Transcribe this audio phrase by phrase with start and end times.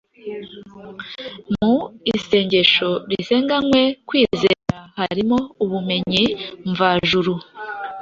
[1.61, 1.75] Mu
[2.15, 6.23] isengesho risenganywe kwizera harimo ubumenyi
[6.69, 7.33] mvajuru